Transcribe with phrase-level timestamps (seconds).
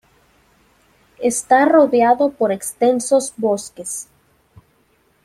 [1.19, 4.07] Está rodeado por extensos bosques.